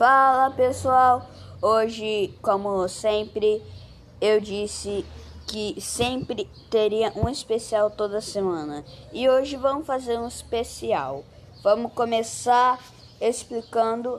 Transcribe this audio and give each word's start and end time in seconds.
Fala 0.00 0.50
pessoal, 0.52 1.28
hoje, 1.60 2.34
como 2.40 2.88
sempre, 2.88 3.62
eu 4.18 4.40
disse 4.40 5.04
que 5.46 5.78
sempre 5.78 6.46
teria 6.70 7.12
um 7.14 7.28
especial 7.28 7.90
toda 7.90 8.22
semana 8.22 8.82
e 9.12 9.28
hoje 9.28 9.56
vamos 9.56 9.86
fazer 9.86 10.18
um 10.18 10.26
especial. 10.26 11.22
Vamos 11.62 11.92
começar 11.92 12.82
explicando. 13.20 14.18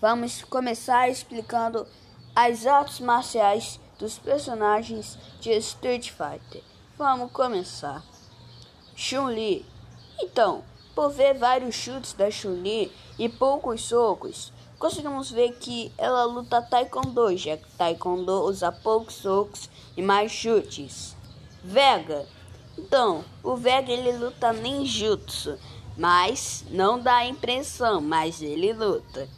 Vamos 0.00 0.42
começar 0.42 1.08
explicando 1.08 1.86
as 2.34 2.66
artes 2.66 2.98
marciais 2.98 3.78
dos 4.00 4.18
personagens 4.18 5.16
de 5.38 5.52
Street 5.58 6.10
Fighter. 6.10 6.64
Vamos 6.98 7.30
começar. 7.30 8.02
Chun-Li. 8.96 9.64
Então, 10.18 10.64
por 10.96 11.10
ver 11.10 11.34
vários 11.34 11.74
chutes 11.74 12.14
da 12.14 12.30
Chun-Li 12.30 12.90
e 13.18 13.28
poucos 13.28 13.82
socos, 13.82 14.50
conseguimos 14.78 15.30
ver 15.30 15.52
que 15.52 15.92
ela 15.98 16.24
luta 16.24 16.62
Taekwondo, 16.62 17.36
já 17.36 17.58
que 17.58 17.68
Taekwondo 17.76 18.44
usa 18.46 18.72
poucos 18.72 19.16
socos 19.16 19.68
e 19.94 20.00
mais 20.00 20.32
chutes. 20.32 21.14
Vega. 21.62 22.26
Então, 22.78 23.22
o 23.42 23.56
Vega 23.56 23.92
ele 23.92 24.12
luta 24.12 24.54
ninjutsu, 24.54 25.58
mas 25.98 26.64
não 26.70 26.98
dá 26.98 27.16
a 27.16 27.26
impressão, 27.26 28.00
mas 28.00 28.40
ele 28.40 28.72
luta. 28.72 29.28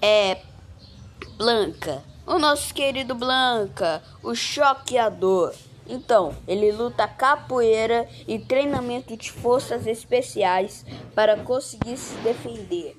É 0.00 0.40
Blanca. 1.36 2.02
O 2.26 2.38
nosso 2.38 2.72
querido 2.72 3.14
Blanca, 3.14 4.02
o 4.22 4.34
choqueador. 4.34 5.54
Então, 5.88 6.34
ele 6.46 6.72
luta 6.72 7.06
capoeira 7.06 8.08
e 8.26 8.38
treinamento 8.38 9.16
de 9.16 9.30
forças 9.30 9.86
especiais 9.86 10.84
para 11.14 11.36
conseguir 11.38 11.96
se 11.96 12.14
defender. 12.16 12.96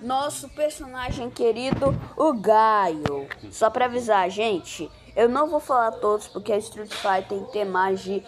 Nosso 0.00 0.48
personagem 0.50 1.28
querido, 1.28 1.94
o 2.16 2.32
Gaio. 2.34 3.28
Só 3.50 3.68
para 3.68 3.86
avisar, 3.86 4.30
gente, 4.30 4.88
eu 5.16 5.28
não 5.28 5.48
vou 5.48 5.58
falar 5.58 5.92
todos 5.92 6.28
porque 6.28 6.52
a 6.52 6.58
Street 6.58 6.92
Fighter 6.92 7.40
tem 7.50 7.64
mais 7.64 8.00
de 8.00 8.22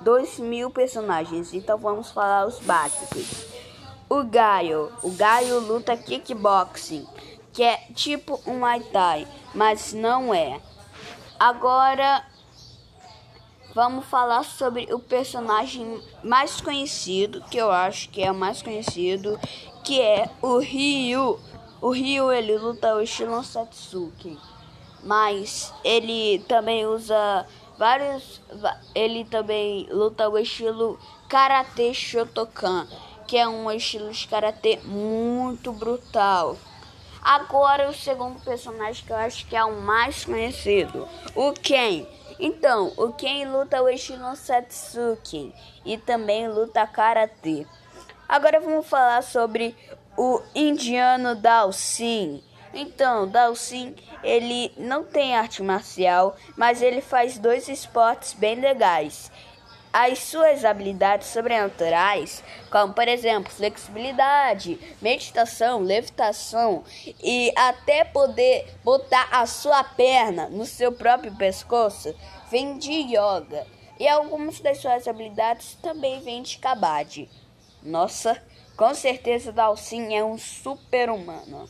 2 0.00 0.38
mil 0.38 0.70
personagens, 0.70 1.52
então 1.52 1.76
vamos 1.76 2.10
falar 2.10 2.46
os 2.46 2.58
básicos. 2.60 3.46
O 4.08 4.24
Gaio. 4.24 4.90
O 5.02 5.10
Gaio 5.10 5.60
luta 5.60 5.94
kickboxing, 5.94 7.06
que 7.52 7.62
é 7.62 7.76
tipo 7.94 8.40
um 8.46 8.60
Muay 8.60 8.80
Thai, 8.84 9.28
mas 9.54 9.92
não 9.92 10.32
é. 10.32 10.58
Agora 11.38 12.24
vamos 13.74 14.06
falar 14.06 14.44
sobre 14.44 14.92
o 14.92 14.98
personagem 14.98 16.02
mais 16.22 16.60
conhecido, 16.60 17.42
que 17.50 17.58
eu 17.58 17.70
acho 17.70 18.08
que 18.10 18.22
é 18.22 18.30
o 18.30 18.34
mais 18.34 18.62
conhecido, 18.62 19.38
que 19.84 20.00
é 20.00 20.28
o 20.42 20.58
Ryu. 20.58 21.38
O 21.80 21.90
Ryu 21.90 22.32
ele 22.32 22.58
luta 22.58 22.94
o 22.94 23.00
estilo 23.00 23.42
Satsuki, 23.42 24.38
mas 25.02 25.72
ele 25.82 26.40
também 26.46 26.86
usa 26.86 27.46
vários 27.78 28.42
ele 28.94 29.24
também 29.24 29.88
luta 29.90 30.28
o 30.28 30.36
estilo 30.36 30.98
Karate 31.28 31.94
Shotokan, 31.94 32.86
que 33.26 33.38
é 33.38 33.48
um 33.48 33.70
estilo 33.70 34.10
de 34.10 34.26
karatê 34.26 34.78
muito 34.84 35.72
brutal. 35.72 36.58
Agora 37.22 37.88
o 37.88 37.94
segundo 37.94 38.42
personagem 38.42 39.04
que 39.04 39.12
eu 39.12 39.16
acho 39.16 39.46
que 39.46 39.54
é 39.54 39.64
o 39.64 39.80
mais 39.80 40.24
conhecido, 40.24 41.06
o 41.34 41.52
Ken. 41.52 42.06
Então, 42.42 42.90
o 42.96 43.12
Ken 43.12 43.44
luta 43.52 43.82
o 43.82 43.88
estilo 43.88 44.24
e 45.84 45.98
também 45.98 46.48
luta 46.48 46.86
Karatê. 46.86 47.66
Agora 48.26 48.58
vamos 48.58 48.86
falar 48.86 49.22
sobre 49.22 49.76
o 50.16 50.40
indiano 50.54 51.34
Dalsin. 51.36 52.42
Então, 52.72 53.28
Dalsin, 53.28 53.94
ele 54.24 54.72
não 54.78 55.04
tem 55.04 55.36
arte 55.36 55.62
marcial, 55.62 56.34
mas 56.56 56.80
ele 56.80 57.02
faz 57.02 57.36
dois 57.36 57.68
esportes 57.68 58.32
bem 58.32 58.58
legais 58.58 59.30
as 59.92 60.20
suas 60.20 60.64
habilidades 60.64 61.28
sobrenaturais, 61.28 62.44
como 62.70 62.94
por 62.94 63.08
exemplo 63.08 63.52
flexibilidade, 63.52 64.78
meditação, 65.02 65.80
levitação 65.80 66.84
e 67.22 67.52
até 67.56 68.04
poder 68.04 68.72
botar 68.84 69.28
a 69.32 69.46
sua 69.46 69.82
perna 69.82 70.48
no 70.48 70.64
seu 70.64 70.92
próprio 70.92 71.34
pescoço, 71.36 72.14
vem 72.50 72.78
de 72.78 72.92
yoga. 72.92 73.66
E 73.98 74.08
algumas 74.08 74.60
das 74.60 74.78
suas 74.78 75.06
habilidades 75.06 75.74
também 75.82 76.20
vêm 76.20 76.42
de 76.42 76.56
kabaddi. 76.58 77.28
Nossa, 77.82 78.40
com 78.76 78.94
certeza 78.94 79.52
Dalsin 79.52 80.14
é 80.14 80.24
um 80.24 80.38
super-humano. 80.38 81.68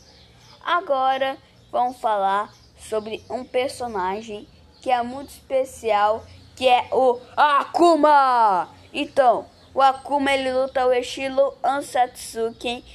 Agora 0.63 1.37
vamos 1.71 1.97
falar 1.97 2.53
sobre 2.77 3.23
um 3.29 3.43
personagem 3.43 4.47
que 4.81 4.89
é 4.89 5.01
muito 5.03 5.29
especial 5.29 6.23
que 6.61 6.69
é 6.69 6.87
o 6.91 7.19
Akuma. 7.35 8.69
Então, 8.93 9.47
o 9.73 9.81
Akuma 9.81 10.31
ele 10.31 10.53
luta 10.53 10.85
o 10.85 10.93
estilo 10.93 11.57
Ansatsuki 11.63 12.85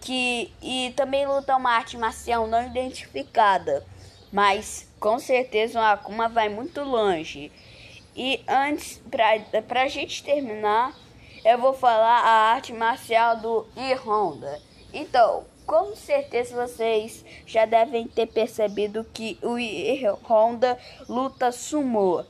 que 0.00 0.52
e 0.60 0.92
também 0.96 1.24
luta 1.24 1.54
uma 1.54 1.70
arte 1.70 1.96
marcial 1.96 2.48
não 2.48 2.66
identificada, 2.66 3.86
mas 4.32 4.90
com 4.98 5.20
certeza 5.20 5.78
o 5.78 5.84
Akuma 5.84 6.28
vai 6.28 6.48
muito 6.48 6.82
longe. 6.82 7.52
E 8.16 8.42
antes 8.48 9.00
para 9.08 9.62
pra 9.68 9.86
gente 9.86 10.24
terminar, 10.24 10.92
eu 11.44 11.58
vou 11.58 11.74
falar 11.74 12.22
a 12.22 12.52
arte 12.54 12.72
marcial 12.72 13.36
do 13.36 13.68
I 13.76 13.94
Honda. 13.94 14.60
Então, 14.92 15.44
com 15.64 15.94
certeza 15.94 16.66
vocês 16.66 17.24
já 17.46 17.66
devem 17.66 18.08
ter 18.08 18.26
percebido 18.26 19.06
que 19.14 19.38
o 19.42 19.56
I 19.60 20.04
Honda 20.28 20.76
luta 21.08 21.52
sumo. 21.52 22.26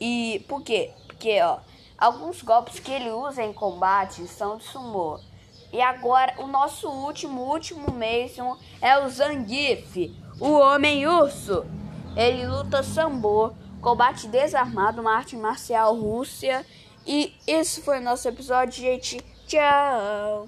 E 0.00 0.44
por 0.48 0.62
quê? 0.62 0.92
Porque, 1.06 1.40
ó, 1.42 1.58
alguns 1.96 2.42
golpes 2.42 2.78
que 2.78 2.92
ele 2.92 3.10
usa 3.10 3.42
em 3.42 3.52
combate 3.52 4.26
são 4.28 4.56
de 4.56 4.64
sumô. 4.64 5.18
E 5.72 5.80
agora, 5.80 6.34
o 6.38 6.46
nosso 6.46 6.88
último, 6.88 7.42
último 7.42 7.92
mesmo 7.92 8.56
é 8.80 8.98
o 8.98 9.08
Zangief, 9.08 10.14
o 10.40 10.52
Homem-Urso. 10.52 11.66
Ele 12.16 12.46
luta 12.46 12.82
sambo, 12.82 13.52
combate 13.80 14.28
desarmado, 14.28 15.00
uma 15.00 15.16
arte 15.16 15.36
marcial 15.36 15.94
rússia. 15.94 16.64
E 17.06 17.34
esse 17.46 17.82
foi 17.82 17.98
o 17.98 18.02
nosso 18.02 18.26
episódio, 18.28 18.80
gente. 18.80 19.20
Tchau! 19.46 20.46